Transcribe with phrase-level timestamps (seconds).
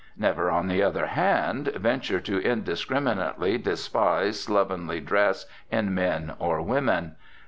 [0.17, 7.17] Never, on the other hand venture to indiscriminately despise slovenly dress in men or women.